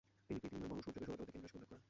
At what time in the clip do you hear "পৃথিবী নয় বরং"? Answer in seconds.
0.41-0.81